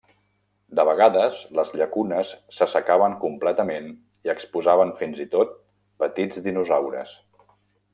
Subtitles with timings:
[0.77, 3.93] De vegades, les llacunes s'assecaven completament
[4.29, 5.57] i exposaven fins i tot
[6.05, 7.19] petits dinosaures.